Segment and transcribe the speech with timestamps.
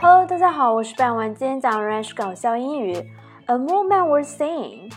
[0.00, 2.94] Hello，大家好，我是半晚，今天讲的仍然是搞笑英语。
[3.46, 4.92] A woman was singing，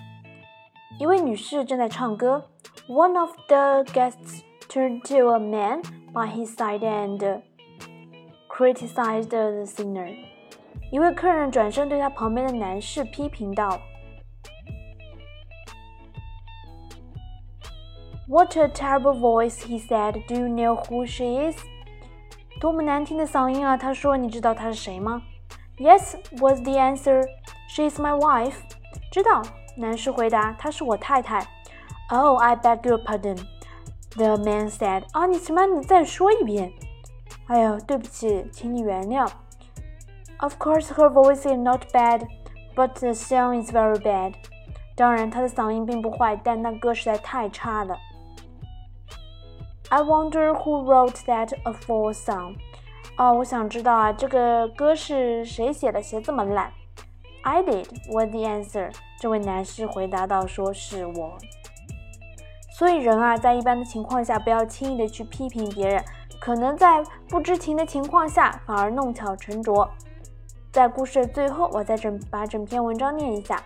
[1.00, 2.50] 一位女士正在唱歌。
[2.88, 5.81] One of the guests turned to a man
[6.13, 7.42] by his side and
[8.50, 10.15] criticized the singer。
[10.92, 13.79] 一位客人转身对他旁边的男士批评道：“
[18.27, 20.26] What a terrible voice!” he said.
[20.27, 21.58] “Do you know who she is?”
[22.62, 23.77] 多么难听的嗓音啊！
[23.77, 25.20] 他说：“你知道她是谁吗
[25.79, 27.27] ？”Yes was the answer.
[27.69, 28.55] She is my wife.
[29.11, 29.43] 知道，
[29.77, 31.45] 男士回答：“她是我太太。”
[32.09, 33.37] Oh, I beg your pardon.
[34.11, 35.02] The man said.
[35.11, 35.66] 啊，你什么？
[35.66, 36.73] 你再说一遍。
[37.48, 39.29] 哎呦，对不起，请你原谅。
[40.38, 42.29] Of course, her voice is not bad,
[42.77, 44.35] but the song is very bad.
[44.95, 47.99] 当然，她的嗓音并不坏，但那歌实在太差了。
[49.92, 52.56] I wonder who wrote that awful song.
[53.19, 56.01] 哦，我想知道啊，这个歌是谁写的？
[56.01, 56.73] 写这么烂
[57.42, 57.84] ？I did.
[58.10, 58.90] Was the answer?
[59.21, 61.37] 这位男士回答道：“说是我。”
[62.74, 66.02] 所以人啊，在一般的情况下，不要轻易的去批评别人，
[66.40, 69.86] 可能在不知情的情况下，反而弄巧成拙。
[70.72, 73.62] 在故事的最后，我再整把整篇文章念一下。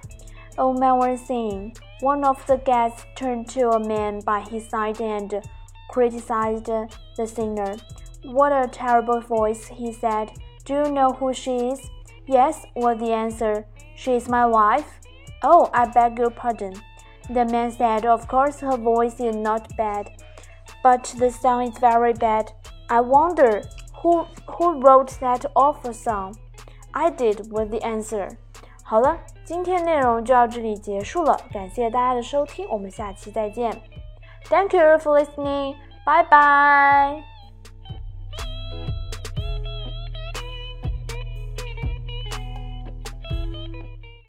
[0.56, 4.96] A man was saying, one of the guests turned to a man by his side
[4.96, 5.40] and
[5.89, 7.75] criticized the singer.
[8.23, 10.31] What a terrible voice, he said.
[10.65, 11.81] Do you know who she is?
[12.27, 13.65] Yes, was the answer.
[13.95, 14.99] She is my wife.
[15.43, 16.73] Oh, I beg your pardon.
[17.29, 20.11] The man said, Of course, her voice is not bad,
[20.83, 22.51] but the song is very bad.
[22.89, 23.63] I wonder
[24.01, 26.37] who, who wrote that awful song.
[26.93, 28.37] I did, was the answer.
[28.83, 33.71] 好了，今天内容就到这里结束了，感谢大家的收听，我们下期再见。
[34.48, 35.76] Thank you for listening.
[36.04, 37.25] Bye bye.